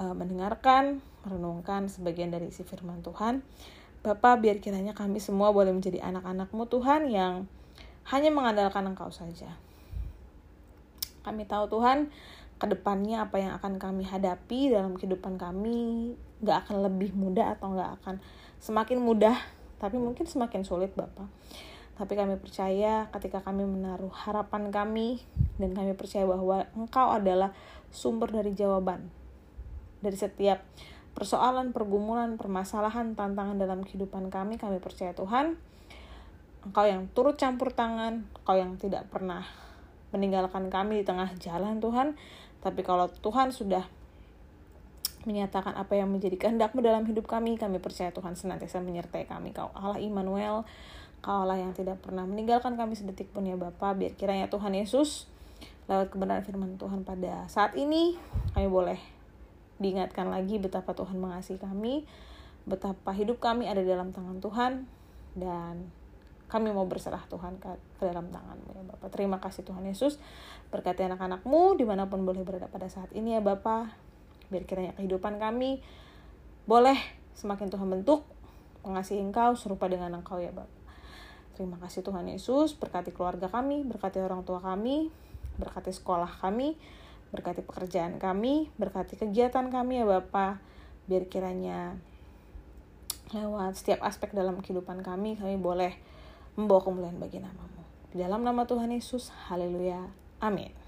uh, 0.00 0.16
mendengarkan 0.16 1.04
merenungkan 1.24 1.92
sebagian 1.92 2.32
dari 2.32 2.48
isi 2.48 2.64
firman 2.64 3.04
Tuhan. 3.04 3.44
Bapak 4.04 4.44
biar 4.44 4.60
kiranya 4.60 4.92
kami 4.92 5.20
semua 5.20 5.52
boleh 5.52 5.72
menjadi 5.72 6.04
anak-anakmu 6.04 6.68
Tuhan 6.68 7.08
yang 7.08 7.48
hanya 8.12 8.28
mengandalkan 8.28 8.84
Engkau 8.84 9.08
saja. 9.08 9.56
Kami 11.24 11.48
tahu 11.48 11.72
Tuhan, 11.72 12.12
ke 12.60 12.66
depannya 12.70 13.26
apa 13.26 13.36
yang 13.40 13.52
akan 13.58 13.80
kami 13.82 14.06
hadapi 14.06 14.70
dalam 14.70 14.94
kehidupan 14.94 15.40
kami 15.40 16.14
gak 16.44 16.68
akan 16.68 16.84
lebih 16.84 17.16
mudah 17.16 17.56
atau 17.58 17.74
gak 17.74 17.98
akan 18.00 18.20
semakin 18.60 19.00
mudah 19.00 19.36
tapi 19.82 19.98
mungkin 19.98 20.24
semakin 20.24 20.62
sulit 20.64 20.94
Bapak. 20.94 21.26
Tapi 21.94 22.12
kami 22.18 22.36
percaya 22.38 23.06
ketika 23.14 23.42
kami 23.42 23.66
menaruh 23.66 24.10
harapan 24.10 24.70
kami 24.70 25.22
dan 25.58 25.74
kami 25.74 25.94
percaya 25.94 26.26
bahwa 26.26 26.66
Engkau 26.74 27.14
adalah 27.14 27.54
sumber 27.94 28.34
dari 28.34 28.50
jawaban 28.52 29.10
dari 30.04 30.20
setiap 30.20 30.60
persoalan, 31.16 31.72
pergumulan, 31.72 32.36
permasalahan, 32.36 33.16
tantangan 33.16 33.56
dalam 33.56 33.80
kehidupan 33.80 34.28
kami, 34.28 34.60
kami 34.60 34.84
percaya 34.84 35.16
Tuhan, 35.16 35.56
Engkau 36.68 36.84
yang 36.84 37.08
turut 37.16 37.40
campur 37.40 37.72
tangan, 37.72 38.28
Engkau 38.44 38.56
yang 38.60 38.76
tidak 38.76 39.08
pernah 39.08 39.48
meninggalkan 40.12 40.68
kami 40.68 41.00
di 41.00 41.04
tengah 41.08 41.32
jalan 41.40 41.80
Tuhan, 41.80 42.20
tapi 42.60 42.84
kalau 42.84 43.08
Tuhan 43.08 43.50
sudah 43.50 43.88
menyatakan 45.24 45.76
apa 45.76 45.96
yang 45.96 46.08
menjadi 46.12 46.36
kehendakmu 46.36 46.84
dalam 46.84 47.04
hidup 47.08 47.24
kami, 47.28 47.56
kami 47.56 47.80
percaya 47.80 48.12
Tuhan 48.12 48.36
senantiasa 48.36 48.80
menyertai 48.84 49.28
kami. 49.28 49.56
Kau 49.56 49.72
Allah 49.72 50.00
Immanuel, 50.00 50.64
Kau 51.24 51.48
Allah 51.48 51.56
yang 51.56 51.72
tidak 51.72 52.04
pernah 52.04 52.28
meninggalkan 52.28 52.76
kami 52.76 52.92
sedetik 53.00 53.32
pun 53.32 53.48
ya 53.48 53.56
Bapa. 53.56 53.96
Biar 53.96 54.12
kiranya 54.12 54.52
Tuhan 54.52 54.76
Yesus 54.76 55.24
lewat 55.88 56.12
kebenaran 56.12 56.44
firman 56.44 56.76
Tuhan 56.76 57.04
pada 57.04 57.48
saat 57.48 57.76
ini 57.76 58.16
kami 58.56 58.68
boleh 58.68 59.00
diingatkan 59.80 60.28
lagi 60.28 60.60
betapa 60.60 60.92
Tuhan 60.92 61.16
mengasihi 61.16 61.60
kami, 61.60 62.04
betapa 62.68 63.12
hidup 63.16 63.40
kami 63.40 63.68
ada 63.68 63.80
dalam 63.80 64.12
tangan 64.12 64.40
Tuhan 64.40 64.72
dan 65.36 65.88
kami 66.48 66.70
mau 66.70 66.86
berserah 66.86 67.24
Tuhan 67.26 67.58
ke, 67.58 67.72
dalam 68.04 68.28
tanganmu 68.28 68.70
ya 68.76 68.82
Bapak. 68.84 69.08
Terima 69.10 69.40
kasih 69.40 69.64
Tuhan 69.64 69.82
Yesus. 69.88 70.20
Berkati 70.68 71.08
anak-anakmu 71.08 71.80
di 71.80 71.88
mana 71.88 72.06
pun 72.06 72.22
boleh 72.22 72.44
berada 72.44 72.68
pada 72.68 72.86
saat 72.86 73.08
ini 73.16 73.34
ya 73.34 73.40
Bapak. 73.40 73.90
Biar 74.48 74.64
kiranya 74.68 74.92
kehidupan 74.96 75.36
kami 75.38 75.84
boleh 76.64 76.96
semakin 77.36 77.68
Tuhan 77.68 77.88
bentuk 77.88 78.24
mengasihi 78.84 79.20
Engkau 79.20 79.56
serupa 79.56 79.88
dengan 79.88 80.12
Engkau 80.16 80.40
ya 80.40 80.52
Bapak. 80.52 80.82
Terima 81.54 81.78
kasih 81.78 82.02
Tuhan 82.02 82.26
Yesus. 82.28 82.74
Berkati 82.74 83.14
keluarga 83.14 83.46
kami, 83.46 83.86
berkati 83.86 84.18
orang 84.18 84.42
tua 84.42 84.58
kami, 84.58 85.08
berkati 85.56 85.94
sekolah 85.94 86.42
kami, 86.42 86.74
Berkati 87.34 87.66
pekerjaan 87.66 88.22
kami, 88.22 88.70
berkati 88.78 89.18
kegiatan 89.18 89.66
kami 89.66 89.98
ya 89.98 90.06
Bapak. 90.06 90.62
Biar 91.10 91.26
kiranya 91.26 91.98
lewat 93.34 93.74
setiap 93.74 94.06
aspek 94.06 94.30
dalam 94.30 94.62
kehidupan 94.62 95.02
kami, 95.02 95.34
kami 95.34 95.58
boleh 95.58 95.98
membawa 96.54 96.86
kemuliaan 96.86 97.18
bagi 97.18 97.42
namamu. 97.42 97.82
Di 98.14 98.22
dalam 98.22 98.46
nama 98.46 98.62
Tuhan 98.70 98.94
Yesus, 98.94 99.34
haleluya, 99.50 100.14
amin. 100.38 100.83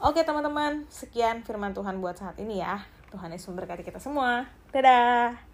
Oke 0.00 0.24
teman-teman, 0.24 0.88
sekian 0.88 1.44
firman 1.44 1.76
Tuhan 1.76 2.00
buat 2.00 2.16
saat 2.16 2.40
ini 2.40 2.64
ya. 2.64 2.80
Tuhan 3.12 3.36
Yesus 3.36 3.52
memberkati 3.52 3.84
kita 3.84 4.00
semua. 4.00 4.48
Dadah! 4.72 5.49